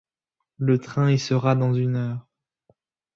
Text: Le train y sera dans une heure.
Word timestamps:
Le 0.57 0.79
train 0.79 1.11
y 1.11 1.19
sera 1.19 1.53
dans 1.53 1.75
une 1.75 1.95
heure. 1.95 2.27